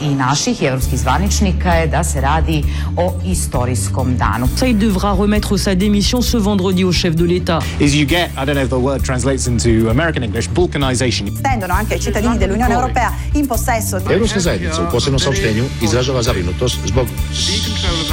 [0.00, 2.64] i naših evropskih zvaničnika je da se radi
[2.96, 4.48] o istorijskom danu.
[4.56, 7.58] Ça, il devra remettre sa démission ce vendredi au chef de l'État.
[7.80, 11.26] is you get, I don't know if the word translates into American English, balkanization.
[11.42, 16.22] Tendono anche ai cittadini dell'Unione Europea in possesso di Evropska zajednica u posebnom saopštenju izražava
[16.22, 17.06] zabrinutost zbog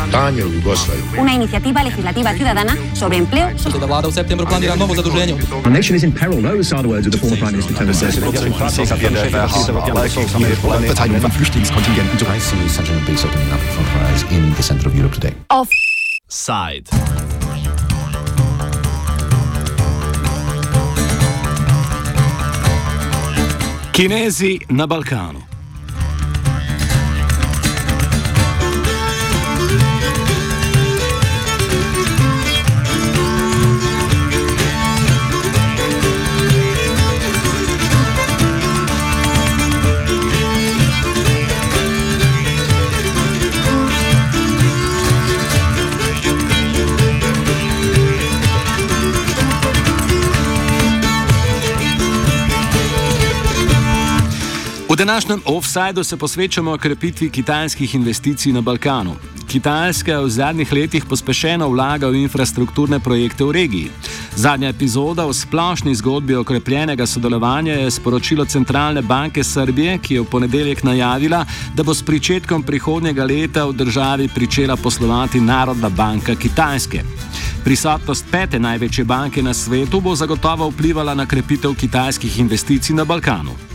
[0.07, 1.03] stanja u Jugoslaviji.
[1.19, 3.47] Una iniciativa legislativa ciudadana sobre empleo.
[3.79, 5.33] Da vlada u septembru planira novo zaduženje.
[5.65, 7.91] Our nation is in peril, those are the words of the former Prime Minister Tony
[7.91, 8.23] Blair.
[11.73, 14.95] contingent into I see such an abyss opening up for fires in the center of
[14.95, 15.33] Europe today.
[15.49, 15.69] Off
[16.27, 16.87] side.
[23.93, 25.52] Chinesi na Balcano.
[54.93, 59.15] V današnjem offsajdu se posvečamo krepitvi kitajskih investicij na Balkanu.
[59.47, 63.89] Kitajska v zadnjih letih pospešeno vlaga v infrastrukturne projekte v regiji.
[64.35, 70.29] Zadnja epizoda v splošni zgodbi okrepljenega sodelovanja je sporočilo Centralne banke Srbije, ki je v
[70.29, 77.03] ponedeljek najavila, da bo s pričetkom prihodnjega leta v državi pričela poslovati Narodna banka Kitajske.
[77.63, 83.72] Prisotnost pete največje banke na svetu bo zagotovo vplivala na krepitev kitajskih investicij na Balkanu.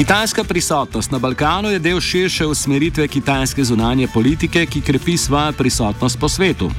[0.00, 6.18] Kitajska prisotnost na Balkanu je del širše usmeritve kitajske zunanje politike, ki krepi svojo prisotnost
[6.18, 6.70] po svetu.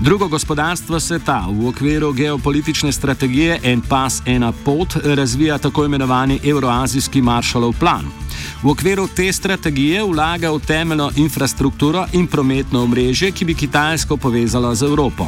[0.00, 7.22] Drugo gospodarstvo sveta v okviru geopolitične strategije En pas, ena pot razvija tako imenovani Euroazijski
[7.22, 8.04] maršalov plan.
[8.62, 14.74] V okviru te strategije vlaga v temeljno infrastrukturo in prometno omrežje, ki bi Kitajsko povezalo
[14.74, 15.26] z Evropo.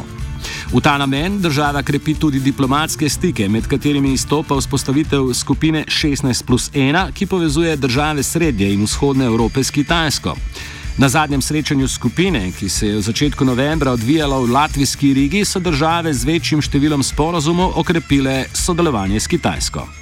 [0.73, 6.71] V ta namen država krepi tudi diplomatske stike, med katerimi izstopa vzpostavitev skupine 16 plus
[6.71, 10.35] 1, ki povezuje države Srednje in Vzhodne Evrope s Kitajsko.
[10.97, 15.59] Na zadnjem srečanju skupine, ki se je v začetku novembra odvijalo v Latvijski Rigi, so
[15.59, 19.98] države z večjim številom sporozumov okrepile sodelovanje s Kitajsko.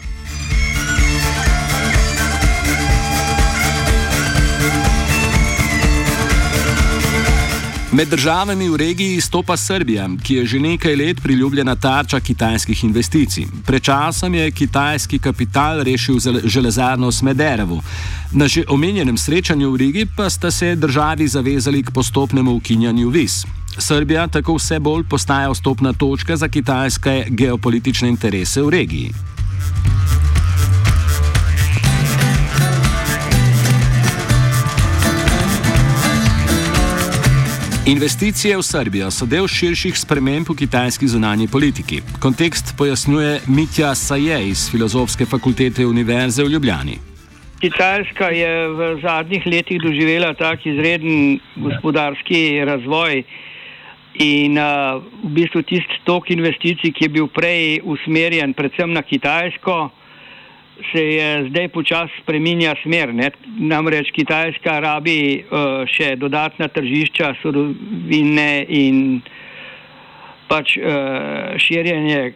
[7.92, 13.46] Med državami v regiji izstopa Srbija, ki je že nekaj let priljubljena tarča kitajskih investicij.
[13.66, 17.82] Pred časom je kitajski kapital rešil železarno v Smederevu.
[18.32, 23.46] Na že omenjenem srečanju v Rigi pa sta se državi zavezali k postopnemu ukinjanju viz.
[23.78, 29.14] Srbija tako vse bolj postaja vstopna točka za kitajske geopolitične interese v regiji.
[37.88, 42.02] Investicije v Srbijo so del širših sprememb v kitajski zunanji politiki.
[42.20, 46.98] Kontekst pojasnjuje Mitja Saje iz Filozofske fakultete Univerze v Ljubljani.
[47.62, 53.24] Kitajska je v zadnjih letih doživela tak izreden gospodarski razvoj
[54.20, 59.78] in uh, v bistvu tisti tok investicij, ki je bil prej usmerjen predvsem na Kitajsko,
[60.92, 63.14] se je zdaj počasi spreminja smer.
[63.14, 63.32] Ne?
[63.60, 69.22] Namreč Kitajska rabi uh, še dodatna tržišča, surovine in
[70.48, 72.34] pač uh, širjenje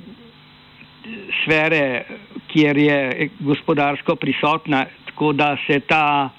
[1.41, 2.05] sfere,
[2.51, 6.29] kjer je gospodarsko prisotna, tako da se ta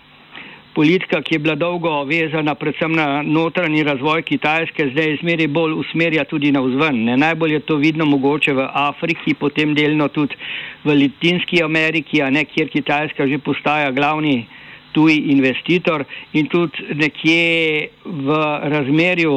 [0.74, 6.24] politika, ki je bila dolgo vezana predvsem na notranji razvoj Kitajske, zdaj izmeri bolj usmerja
[6.24, 7.04] tudi na vzven.
[7.04, 7.16] Ne?
[7.16, 10.36] Najbolj je to vidno mogoče v Afriki, potem delno tudi
[10.84, 14.46] v Latinski Ameriki, a ne kjer Kitajska že postaja glavni
[14.92, 18.40] tuji investitor in tudi nekje v
[18.72, 19.36] razmerju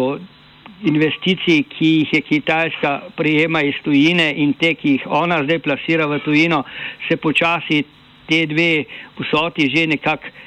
[0.85, 6.07] investicij, ki jih je Kitajska prijema iz tujine in te, ki jih ona zdaj plasira
[6.07, 6.63] v tujino,
[7.07, 7.83] se počasi
[8.27, 8.85] te dve
[9.19, 10.45] vsoti že nekako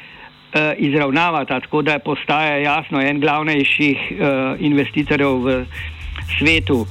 [0.79, 5.65] izravnavata, tako da postaja jasno en glavnejših uh, investitorjev v
[6.39, 6.87] svetu.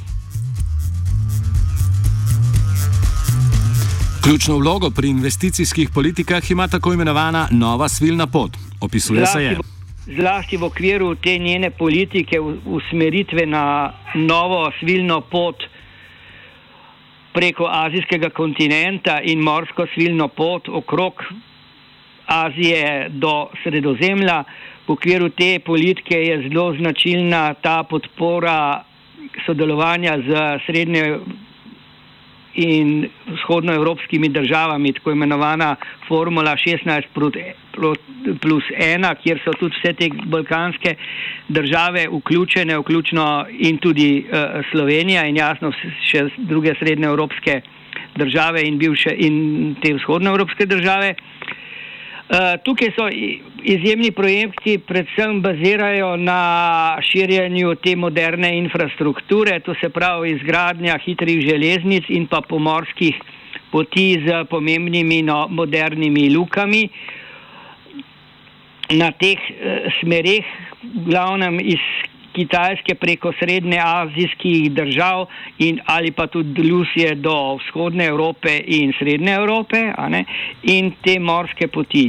[4.28, 8.52] Ključno vlogo pri investicijskih politikah ima tako imenovana nova svilna pot.
[8.82, 9.58] Opisuje zlasti, se je.
[10.20, 15.64] Zlasti v okviru te njene politike usmeritve na novo svilno pot
[17.34, 21.14] preko azijskega kontinenta in morsko svilno pot okrog
[22.28, 24.44] Azije do Sredozemlja.
[24.88, 28.84] V okviru te politike je zelo značilna ta podpora
[29.46, 31.20] sodelovanja z srednjo
[32.58, 35.76] in vzhodnoevropskimi državami, tako imenovana
[36.08, 37.04] formula 16
[38.42, 40.96] plus 1, kjer so tudi vse te balkanske
[41.48, 45.72] države vključene, vključno in tudi uh, Slovenija in jasno
[46.10, 47.62] še druge srednjeevropske
[48.16, 51.14] države in, bivše, in te vzhodnoevropske države.
[52.28, 53.06] Uh, tukaj so
[53.64, 56.40] izjemni projekti, predvsem bazirajo na
[57.08, 63.16] širjenju te moderne infrastrukture, to se pravi izgradnja hitrih železnic in pa pomorskih
[63.72, 66.90] poti z pomembnimi no, modernimi lukami.
[69.00, 70.52] Na teh uh, smereh,
[71.08, 71.88] glavnem iz
[72.38, 75.26] Kitajske preko srednje azijskih držav
[75.58, 80.26] in ali pa tudi Rusije do vzhodne Evrope in srednje Evrope ne,
[80.64, 82.08] in te morske poti.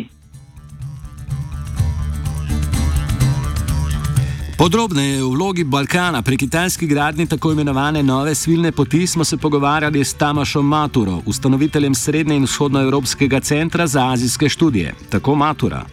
[4.59, 10.05] Podrobneje o vlogi Balkana pri kitajski gradni tako imenovane nove svilne poti smo se pogovarjali
[10.05, 14.95] s Tamašom Maturo, ustanoviteljem Srednje in vzhodnoevropskega centra za azijske študije.
[15.11, 15.85] Tako Matura.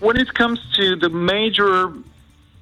[0.00, 1.92] When it comes to the major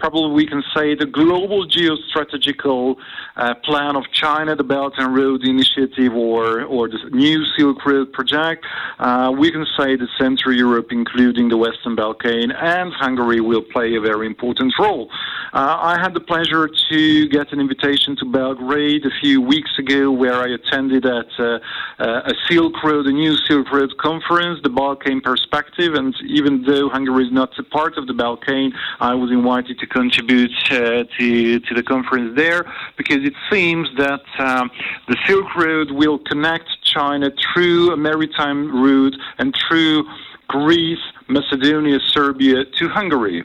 [0.04, 2.96] probably we can say the global geostrategical
[3.36, 8.12] uh, plan of China, the Belt and Road Initiative, or or the new Silk Road
[8.12, 8.66] project.
[8.98, 13.94] Uh, we can say that Central Europe, including the Western Balkan and Hungary, will play
[13.94, 15.08] a very important role.
[15.54, 20.10] Uh, I had the pleasure to get an invitation to Belgrade a few weeks ago,
[20.10, 21.60] where I attended at uh,
[21.98, 25.94] uh, a Silk Road, a new Silk Road conference, the Balkan perspective.
[25.94, 29.86] And even though Hungary is not a part of the Balkan, I was invited to
[29.94, 32.64] contribute uh, to to the conference there
[32.96, 34.70] because it seems that um,
[35.08, 40.05] the Silk Road will connect China through a maritime route and through
[40.49, 40.99] Greece,
[41.29, 43.44] Macedonia, Serbia to Hungary.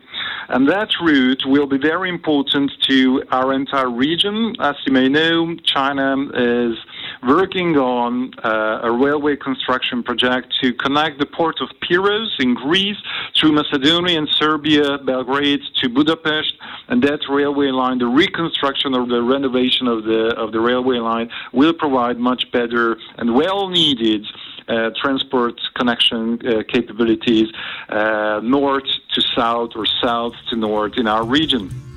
[0.49, 4.55] And that route will be very important to our entire region.
[4.59, 6.77] As you may know, China is
[7.23, 12.97] working on uh, a railway construction project to connect the port of Piraeus in Greece
[13.35, 16.53] through Macedonia and Serbia, Belgrade to Budapest,
[16.87, 21.29] and that railway line, the reconstruction or the renovation of the of the railway line,
[21.51, 24.25] will provide much better and well needed.
[24.67, 27.47] Uh, transport connection uh, capabilities
[27.89, 31.88] uh, north to south or south to north in our region.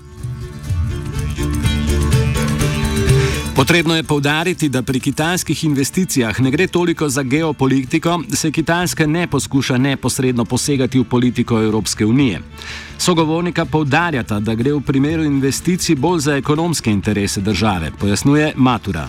[3.62, 9.26] Potrebno je povdariti, da pri kitajskih investicijah ne gre toliko za geopolitiko, se Kitajska ne
[9.26, 12.40] poskuša neposredno posegati v politiko Evropske unije.
[12.98, 19.08] Sogovornika povdarjata, da gre v primeru investicij bolj za ekonomske interese države, pojasnjuje Matura.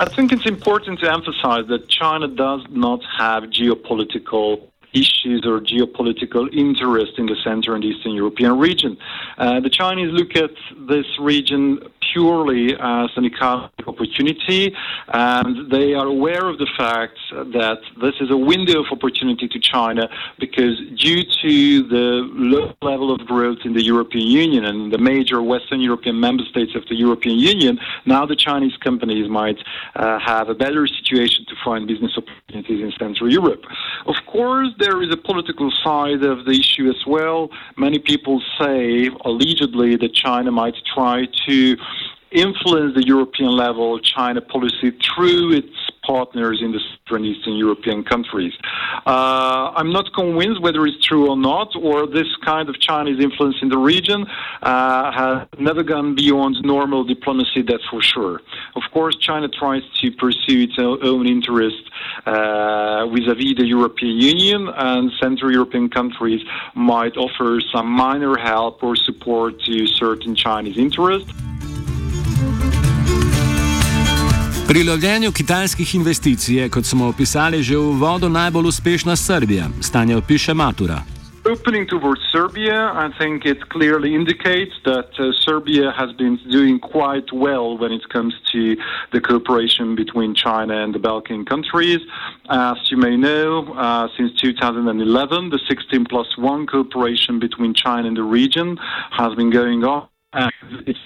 [0.00, 6.52] I think it's important to emphasize that China does not have geopolitical issues or geopolitical
[6.52, 8.96] interest in the Central and Eastern European region.
[9.36, 10.50] Uh, the Chinese look at
[10.88, 11.78] this region
[12.12, 14.74] purely as an economic opportunity,
[15.08, 19.58] and they are aware of the fact that this is a window of opportunity to
[19.58, 20.08] China
[20.38, 25.42] because due to the low level of growth in the European Union and the major
[25.42, 29.58] Western European member states of the European Union, now the Chinese companies might
[29.96, 33.64] uh, have a better situation to find business opportunities in Central Europe.
[34.06, 37.50] Of course, there is a political side of the issue as well.
[37.76, 41.76] Many people say, allegedly, that China might try to
[42.30, 48.02] influence the European level China policy through its partners in the Central and Eastern European
[48.02, 48.54] countries.
[49.06, 53.56] Uh, I'm not convinced whether it's true or not, or this kind of Chinese influence
[53.62, 54.26] in the region
[54.62, 58.40] uh, has never gone beyond normal diplomacy, that's for sure.
[58.74, 61.82] Of course, China tries to pursue its own interest
[62.24, 66.40] vis a vis the European Union, and Central European countries
[66.74, 71.30] might offer some minor help or support to certain Chinese interests.
[74.68, 79.64] Pri lovljenju kitajskih investicij je, kot smo opisali že v vodu, najbolj uspešna Srbija.
[79.80, 80.98] Stanje opiše Matura.
[81.54, 87.28] Opening towards Serbia, I think it clearly indicates that uh, Serbia has been doing quite
[87.32, 88.60] well when it comes to
[89.14, 92.00] the cooperation between China and the Balkan countries.
[92.50, 98.16] As you may know, uh, since 2011, the 16 plus 1 cooperation between China and
[98.16, 98.76] the region
[99.20, 100.08] has been going on.
[100.32, 100.52] And
[100.86, 101.04] it's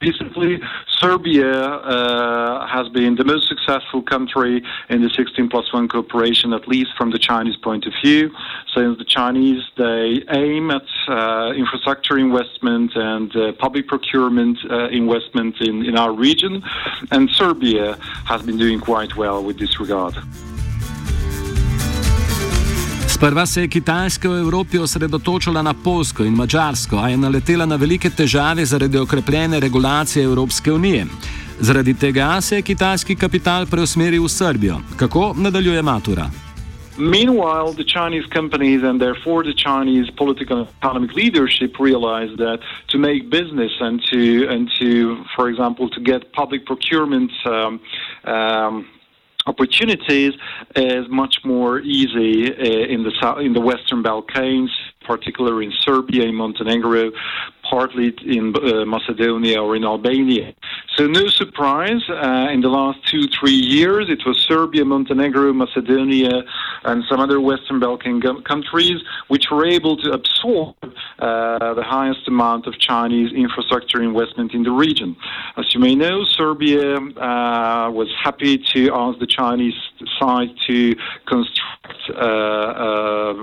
[0.00, 0.60] Recently,
[1.00, 6.68] Serbia uh, has been the most successful country in the 16 plus 1 cooperation, at
[6.68, 8.30] least from the Chinese point of view.
[8.72, 15.60] Since the Chinese, they aim at uh, infrastructure investment and uh, public procurement uh, investment
[15.60, 16.62] in, in our region,
[17.10, 20.14] and Serbia has been doing quite well with this regard.
[23.18, 27.76] Sprva se je Kitajska v Evropi osredotočila na Polsko in Mačarsko, a je naletela na
[27.76, 31.06] velike težave zaradi okrepljene regulacije Evropske unije.
[31.58, 34.76] Zaradi tega se je kitajski kapital preusmeril v Srbijo.
[34.96, 36.30] Kako nadaljuje matura?
[36.98, 42.98] Meanwhile, the Chinese companies and therefore the Chinese political and economic leadership realized that to
[42.98, 47.80] make business and to and to, for example, to get public procurement um,
[48.34, 48.86] um,
[49.48, 50.34] opportunities
[50.76, 54.70] is much more easy uh, in the in the Western Balkans,
[55.06, 57.10] particularly in Serbia, in Montenegro,
[57.68, 60.54] partly in uh, Macedonia or in Albania.
[60.98, 66.42] So no surprise, uh, in the last two, three years, it was Serbia, Montenegro, Macedonia,
[66.82, 72.66] and some other Western Balkan countries which were able to absorb uh, the highest amount
[72.66, 75.14] of Chinese infrastructure investment in the region.
[75.56, 79.74] As you may know, Serbia uh, was happy to ask the Chinese
[80.18, 81.78] side to construct
[82.10, 83.34] uh, uh,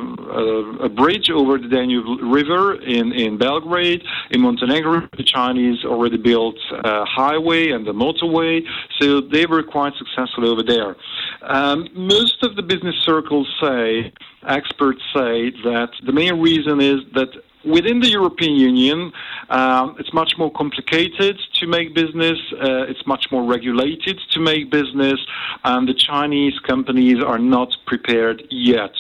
[0.84, 4.04] a bridge over the Danube River in, in Belgrade.
[4.32, 7.06] In Montenegro, the Chinese already built a
[7.46, 8.62] highway and the motorway,
[9.00, 10.96] so they were quite successful over there.
[11.42, 14.12] Um, most of the business circles say,
[14.48, 17.30] experts say, that the main reason is that
[17.66, 19.12] within the European Union,
[19.50, 22.38] um, it's much more complicated to make business.
[22.54, 25.20] Uh, it's much more regulated to make business,
[25.64, 28.94] and the Chinese companies are not prepared yet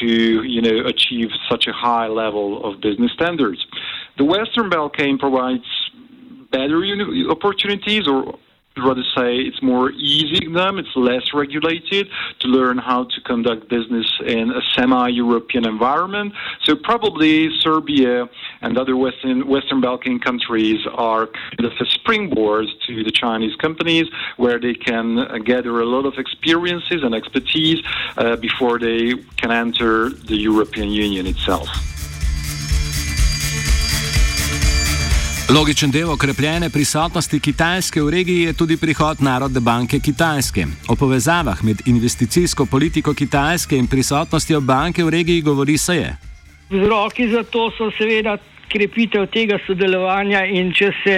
[0.00, 3.64] to, you know, achieve such a high level of business standards.
[4.18, 5.64] The Western Balkan provides
[6.50, 6.82] better
[7.30, 8.38] opportunities or
[8.76, 12.08] rather say it's more easy them, it's less regulated
[12.40, 16.32] to learn how to conduct business in a semi-European environment.
[16.64, 18.28] So probably Serbia
[18.60, 24.06] and other Western Western Balkan countries are kind of a springboard to the Chinese companies
[24.36, 27.78] where they can gather a lot of experiences and expertise
[28.16, 31.89] uh, before they can enter the European Union itself.
[35.54, 40.66] Logičen del okrepljene prisotnosti Kitajske v regiji je tudi prihod Narodne banke Kitajske.
[40.88, 46.16] O povezavah med investicijsko politiko Kitajske in prisotnostjo banke v regiji govori se je.
[46.70, 48.36] Vzroki za to so seveda
[48.70, 51.16] krepitev tega sodelovanja in če se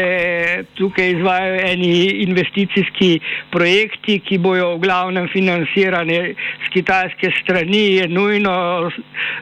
[0.78, 1.92] tukaj izvajo eni
[2.25, 3.11] investicijski
[3.52, 8.54] projekti, ki bojo v glavnem financirani z kitajske strani, je nujno,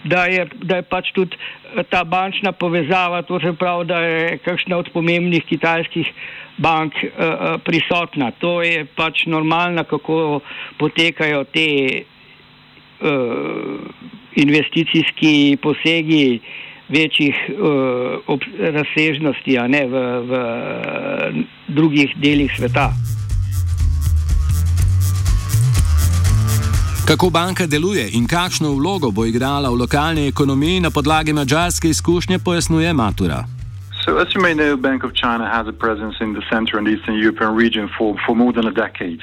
[0.05, 1.39] da je, da je pač tudi
[1.91, 6.11] ta bančna povezava, to se pravi, da je kakšna od pomembnih kitajskih
[6.59, 7.11] bank uh,
[7.65, 8.33] prisotna.
[8.43, 10.41] To je pač normalno, kako
[10.79, 11.69] potekajo te
[13.01, 13.79] uh,
[14.37, 16.41] investicijski posegi
[16.91, 19.95] večjih uh, razsežnosti, a ne v,
[20.29, 20.33] v
[21.69, 22.91] drugih delih sveta.
[27.11, 32.39] Kako banka deluje in kakšno vlogo bo igrala v lokalni ekonomiji na podlagi mađarske izkušnje,
[32.39, 33.45] pojasnjuje Matura.
[34.05, 36.89] So, as you may know, Bank of China has a presence in the Central and
[36.89, 39.21] Eastern European region for, for more than a decade.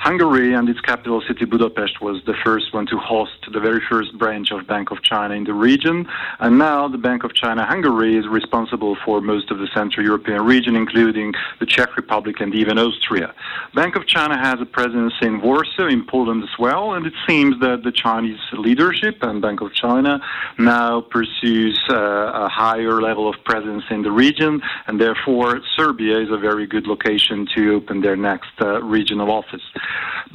[0.00, 4.16] Hungary and its capital city Budapest was the first one to host the very first
[4.16, 6.08] branch of Bank of China in the region.
[6.38, 10.42] And now the Bank of China Hungary is responsible for most of the Central European
[10.46, 13.34] region, including the Czech Republic and even Austria.
[13.74, 17.60] Bank of China has a presence in Warsaw, in Poland as well, and it seems
[17.60, 20.22] that the Chinese leadership and Bank of China
[20.58, 26.30] now pursues uh, a higher level of presence in the region, and therefore Serbia is
[26.30, 29.62] a very good location to open their next uh, regional office.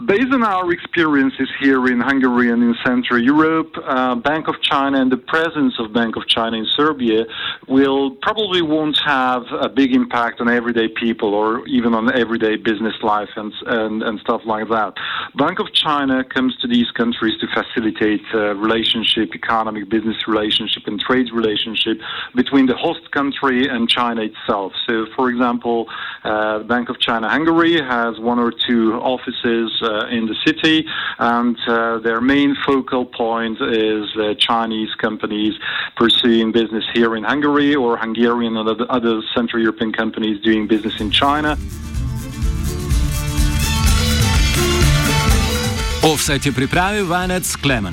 [0.05, 5.01] Based on our experiences here in Hungary and in Central Europe, uh, Bank of China
[5.01, 7.23] and the presence of Bank of China in Serbia
[7.69, 12.93] will probably won't have a big impact on everyday people or even on everyday business
[13.03, 14.95] life and, and, and stuff like that.
[15.35, 20.99] Bank of China comes to these countries to facilitate uh, relationship, economic business relationship and
[20.99, 21.99] trade relationship
[22.35, 24.73] between the host country and China itself.
[24.87, 25.87] So, for example,
[26.25, 30.85] uh, Bank of China Hungary has one or two offices uh, in the city,
[31.19, 34.05] and uh, their main focal point is
[34.37, 35.53] Chinese companies
[35.95, 41.11] pursuing business here in Hungary or Hungarian and other Central European companies doing business in
[41.11, 41.57] China.
[46.05, 47.83] Offset je pripravil vanec Klemen.